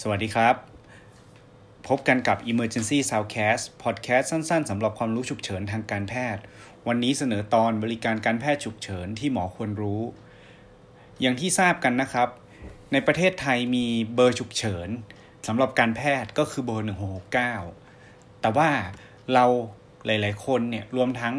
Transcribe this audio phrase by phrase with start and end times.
[0.00, 0.56] สวัสดีครับ
[1.88, 6.42] พบกันกับ Emergency Soundcast Podcast สั้นๆสำหรับความรู้ฉุกเฉินทางการแพทย์
[6.88, 10.02] วันนี้เสนอตอนบริการการแพทย์ฉุกเฉินที่หมอควรรู้
[11.20, 12.28] อย่างที่ทราบกันนะครับ
[12.92, 14.88] ในประเทศไทยมีเบอร์ฉุกเฉิน
[15.46, 16.86] สำหรับการแพทย์ก็คือเบอร์
[17.62, 18.70] 1669 แต่ว่า
[19.34, 19.44] เรา
[20.06, 21.34] หลาย ๆ คนเนี่ยรวมทั้ง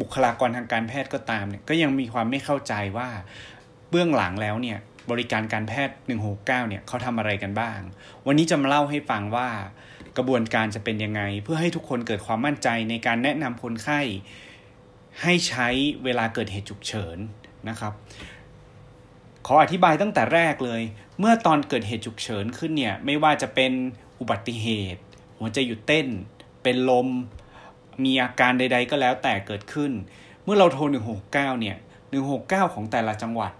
[0.00, 3.08] บุคลากรทางการแพทย์ก็ตามเนี่ยก็ยังมีความไม่เข้าใจว่า
[3.90, 4.78] เบื้องหลังแล้วเนี่ย
[5.10, 5.96] บริการการแพทย์
[6.26, 7.80] 169 เนี่ยเขาทำอะไรกันบ้าง
[8.26, 9.48] วันนี้จะมาเล่าให้ฟังว่า
[10.16, 14.00] กระบวนการจะเป็นยังไง เพื่อให้ทุกคนเกิดความมั่นใจในการแนะนำคนไข้
[15.22, 15.68] ให้ใช้
[16.04, 17.18] เวลาเกิดเหตุฉุกเฉิน
[17.68, 17.92] นะครับ
[19.46, 20.82] ขออธิบายตั้งแต่แรกเลย
[21.18, 23.72] เมื่อตอนเกิดเหตุฉุกเฉินขึ้นเนี่ยไม่ว่าจะเป็น
[24.20, 25.02] อุบัติเหตุ
[25.38, 26.06] หัวใจหยุดเต้น
[26.62, 27.08] เป็นลม
[28.04, 29.92] มีอาการใด ๆ ก็แล้วแต่เกิดขึ้น
[30.44, 30.82] เมื่อเราโทร
[31.22, 31.76] 169 เนี่ย
[32.24, 33.52] 169 ของแต่ละจังหวัด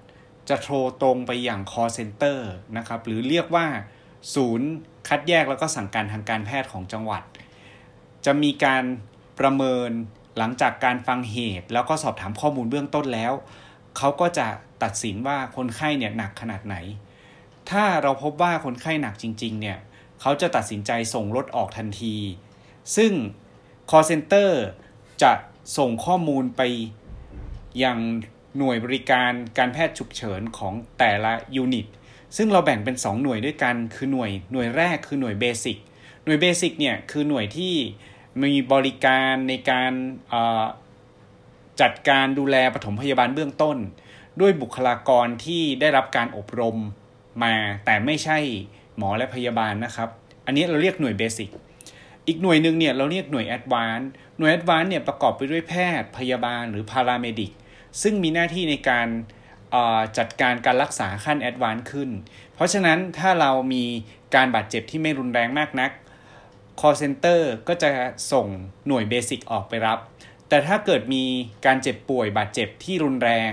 [0.49, 2.39] จะโทรตรงไปอย่าง call center
[2.77, 3.67] นะครับหรือเรียกว่า
[4.35, 4.69] ศูนย์
[5.09, 7.23] คัดแยกแล้วก็สั่งการทางการแพทย์ของจังหวัด
[8.24, 8.85] จะมีการ
[9.41, 9.91] ประเมิน
[10.38, 13.33] หลังจากการฟังเหตุ แล้วก็สอบถามข้อมูลเบื้องต้นแล้ว
[13.96, 14.46] เขาก็จะ
[14.83, 16.77] ตัดสินว่าคนไข้เนี่ยหนักขนาดไหน
[17.71, 19.79] ถ้าเราพบว่าคนไข้หนักจริงๆเนี่ย
[20.21, 22.16] เขาจะตัดสินใจส่งรถออกทันที
[22.96, 23.13] ซึ่ง
[23.91, 24.51] call center
[25.23, 25.33] จะ
[25.79, 26.63] ส่งข้อมูลไป
[27.85, 27.99] ยัง
[28.59, 31.87] หน่วยบริการการแพทย์ฉุกเฉินของแต่ละยูนิต
[32.37, 35.76] ซึ่งเราแบ่งเป็น 2 หน่วยด้วยกัน คือหน่วยหน่วยแรกคือหน่วยเบสิก
[36.24, 37.74] หน่วยเบสิกเนี่ยคือหน่วยที่
[38.43, 39.93] มีบริการในการ
[41.80, 43.76] จัดการดูแลปฐมพยาบาลเบื้องต้น
[44.40, 46.78] ด้วยบุคลากรที่ได้รับการอบรม
[47.45, 48.38] มาแต่ไม่ใช่
[48.96, 50.09] หมอและพยาบาลนะครับ
[50.46, 51.49] อันนี้เราเรียกหน่วย basic
[52.26, 57.52] อีกหน่วยหนึ่งเนี่ยเราเรียกหน่วย advance หน่วย advance เนี่ยประกอบไปด้วยแพทย์ พยาบาลหรือ paramedic
[58.02, 59.09] ซึ่งมีหน้าที่ในการ
[60.19, 62.10] จัดการการรักษาขั้น advance ขึ้น
[62.55, 63.85] เพราะฉะนั้นถ้าเรามี
[64.34, 65.91] การบาดเจ็บที่ไม่รุนแรงมากนัก
[66.81, 67.91] call center ก็จะ
[68.33, 68.47] ส่ง
[68.87, 69.99] หน่วย basic ออกไปรับ
[70.49, 71.25] แต่ถ้าเกิดมี
[71.66, 73.53] การเจ็บป่วยบาดเจ็บที่รุนแรง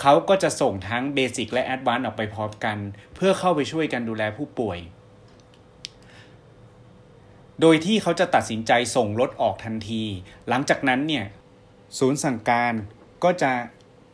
[0.00, 2.78] เขาก็จะส่งทั้ง basic และ advance ออกไปพร้อมกัน
[3.14, 4.78] เพื่อเข้าไปช่วยกันดูแลผู้ป่วย
[7.60, 10.02] โดยที่เขาจะตัดสินใจส่งรถออกทันที
[10.48, 11.26] หลังจากนั้นเนี่ย
[11.98, 12.74] ศูนย์สั่งการ
[13.26, 13.52] ก็จะ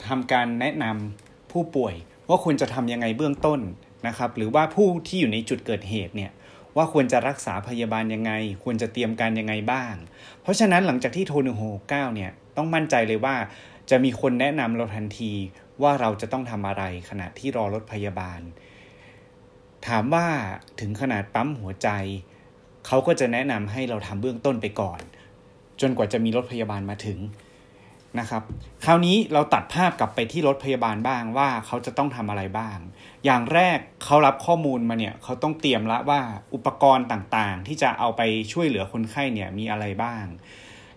[0.08, 1.94] ทำการแนะนำผู้ป่วย
[2.28, 3.60] ว่าควรจะทำยังไงเบื้องต้น
[4.06, 6.32] นะครับ หรือว่าผู้ที่อยู่ในจุดเกิดเหตุเนี่ย
[6.76, 8.32] ว่าควรจะรักษาพยาบาลยังไง
[8.64, 9.94] ควรจะเตรียมการยังไงบ้าง
[10.42, 11.36] เพราะฉะนั้นหลังจากที่โทร
[11.78, 13.36] 169เนี่ยต้องมั่นใจเลยว่า
[13.90, 15.32] จะมีคนแนะนำเราทันที
[15.82, 18.40] ว่าเราจะต้องทำอะไรขณะที่รอรถพยาบาล
[19.86, 20.26] ถามว่า
[20.80, 21.88] ถึงขนาดปั๊มหัวใจ
[22.86, 25.00] เขาก็จะแนะนำให้เราทำเบื้องต้นไปก่อน
[25.80, 27.18] จนกว่าจะมีรถพยาบาลมาถึง
[28.20, 28.42] นะครับ
[28.84, 32.78] คราวนี้เราตัดภาพกลับไปที่รถพยาบาลบ้างว่าเขาจะต้องทำอะไรบ้าง
[33.24, 36.20] อย่างแรกเขารับข้อมูลมาเนี่ยเขาต้องเตรียมละว่า
[36.54, 38.22] อุปกรณ์ต่างๆ ที่จะเอาไป
[38.52, 40.24] ช่วยเหลือคนไข้เนี่ยมีอะไรบ้าง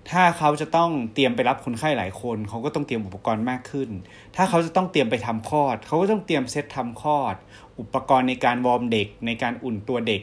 [0.10, 3.90] ถ้าเขาจะต้องเตรียมไปรับคนไข้หลายคนเขาก็ต้องเตรียมอุปกรณ์มากขึ้น
[4.36, 7.36] ถ้าเขาจะต้องเตรียมไปทำคลอดเขาก็ต้องเตรียมเซตทำคลอด
[7.80, 10.22] อุปกรณ์ในการวอร์มเด็กในการอุ่นตัวเด็ก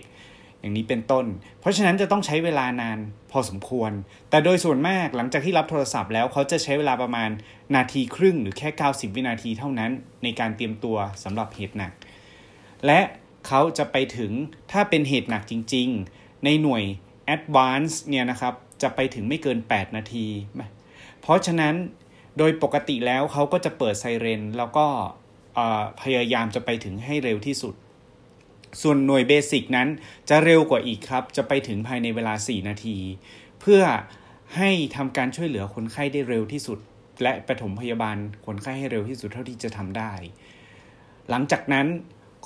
[0.63, 1.27] อย่างนี้เป็นต้น
[1.61, 2.99] เพราะฉะนั้นจะต้องใช้เวลานาน
[3.31, 3.93] พอสมควร
[4.31, 7.31] แต่โดยส่วนมากหลังจากที่รับโทรศัพท์แล้วเขาจะใช้เวลาประมาณ
[7.75, 9.91] นาทีครึ่งหรือแค่ 90 วินาทีเท่านั้น
[10.23, 11.93] ในการเตรียมตัวสำหรับเหตุหนัก
[12.87, 13.01] และ
[13.47, 14.33] เขาจะไปถึง
[14.73, 16.85] ถ้าเป็นเหตุหนักจริง ๆ ในหน่วย
[17.35, 20.27] Advance เนี่ยนะครับจะไปถึงไม่เกิน 8 นาที
[21.21, 21.75] เพราะฉะนั้น
[22.39, 24.87] โดยปกติแล้วเขาก็จะเปิดไซเรน แล้วก็
[26.03, 27.75] พยายามจะไปถึงให้เร็วที่สุด
[28.81, 29.89] ส่วนหน่วยเบสิกนั้น
[30.29, 32.99] จะเร็วกว่าอีกครับ จะไปถึงภายในเวลา 4 นาที
[33.61, 33.83] เพื่อ
[34.57, 36.79] ให้ทำการช่วยเหลือคนไข้ได้เร็วที่สุด
[37.23, 38.17] และปฐมพยาบาล
[38.47, 40.13] คนไข้ให้เร็วที่สุดเท่าที่จะทำได้
[41.31, 41.87] หลังจากนั้น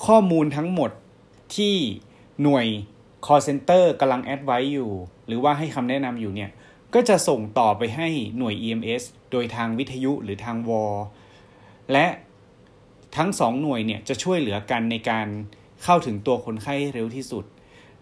[0.07, 0.91] ข้อมูลทั้งหมด
[1.57, 1.75] ที่
[2.43, 2.67] หน่วย
[3.27, 4.91] call center กำลังแอดไว้อยู่
[5.27, 6.51] หรือว่าให้คำแนะนำอยู่เนี่ย
[6.95, 10.97] ก็จะส่งต่อไปให้หน่วย EMS โดยทางวิทยุหรือทางวอล
[11.93, 12.07] และ
[13.17, 15.29] ทั้งสองหน่วยเนี่ยจะช่วยเหลือกันในการ
[15.87, 17.45] เข้าถึงตัวคนไข้เร็วที่สุด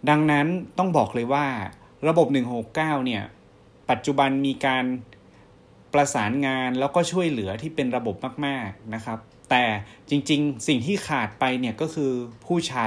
[0.09, 0.47] ดังนั้น
[0.79, 1.47] ต้องบอกเลยว่า
[2.09, 2.27] ระบบ
[2.67, 2.75] 169
[3.07, 3.23] เนี่ย
[3.91, 4.85] ปัจจุบันมีการ
[5.93, 8.17] ประสานงานแล้วก็ช่วยเหลือที่เป็นระบบ
[8.47, 9.19] มาก ๆ นะครับ
[9.51, 9.65] แต่
[10.11, 12.13] จริงๆ สิ่งที่ขาดไปเนี่ยก็คือ
[12.47, 12.87] ผู้ใช้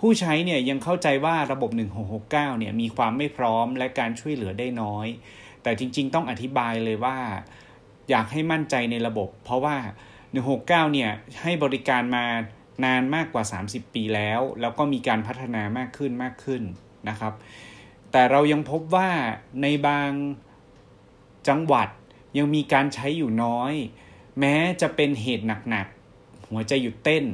[0.00, 1.70] ผู้ใช้เนี่ยยังเข้าใจว่าระบบ
[2.14, 5.06] 1669 เนี่ยมีความไม่พร้อมและการช่วยเหลือได้น้อย
[5.62, 7.18] แต่จริง ๆ ต้องอธิบายเลยว่า
[8.10, 9.76] อยากให้มั่นใจในระบบ เพราะว่า
[10.34, 11.10] 169 เนี่ย
[11.42, 12.24] ให้บริการมา
[12.84, 16.62] นานมากกว่า 30 ปีแล้ว แล้วก็มีการพัฒนามากขึ้นมากขึ้น
[17.08, 17.32] นะครับ
[18.12, 19.10] แต่เรายังพบว่า
[19.62, 20.10] ในบาง
[21.48, 21.88] จังหวัด
[22.38, 23.72] ยังมีการใช้อยู่น้อย
[24.40, 27.24] แม้จะเป็นเหตุหนักๆ หัวใจหยุดเต้น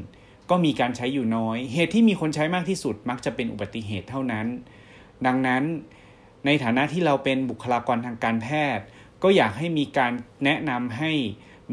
[0.50, 4.46] ก็มีการใช้อยู่น้อย เหตุที่มีคนใช้มากที่สุดมักจะเป็นอุบัติเหตุเท่านั้น
[5.26, 5.62] ดังนั้น
[6.46, 8.85] ในฐานะที่เราเป็นบุคลากรทางการแพทย์
[9.23, 10.12] ก็อยากให้มีการ
[10.44, 11.12] แนะนำให้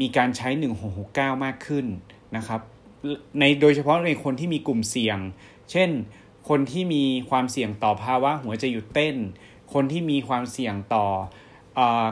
[0.00, 0.48] มีการใช้
[0.96, 1.86] 1669 มากขึ้น
[2.36, 2.60] นะครับ
[3.40, 5.18] ในโดยเฉพาะในคนที่มีกลุ่มเสี่ยง
[5.70, 5.90] เช่น
[6.48, 9.16] คนที่มีความเสี่ยงต่อภาวะหัวใจหยุดเต้น
[9.74, 11.06] คนที่มีความเสี่ยงต่อ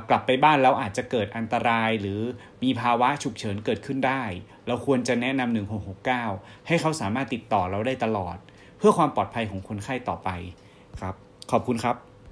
[0.08, 2.20] กลับไปบ้านแล้วอาจจะเกิดอันตรายหรือ
[2.62, 4.22] มีภาวะฉุกเฉินเกิดขึ้นได้
[4.66, 5.54] เราควรจะแนะนำ
[6.08, 8.36] 1669 ให้เขาสามารถติดต่อเราได้ตลอด
[8.78, 10.30] เพื่อความปลอดภัยของคนไข้ต่อไป
[11.00, 11.14] ครับ
[11.50, 12.09] ขอบคุณครับ